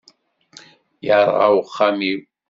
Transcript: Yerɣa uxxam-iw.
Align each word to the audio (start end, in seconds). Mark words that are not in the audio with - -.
Yerɣa 1.05 1.47
uxxam-iw. 1.61 2.21